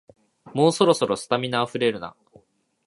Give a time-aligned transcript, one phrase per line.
[0.55, 2.15] もうそろそろ、スタミナあふれるな